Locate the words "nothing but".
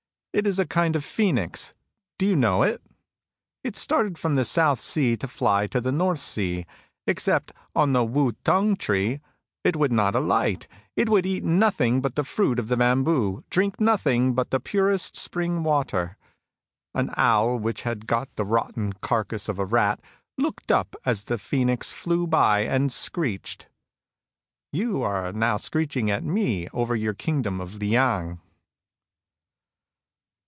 11.43-12.15, 13.81-14.51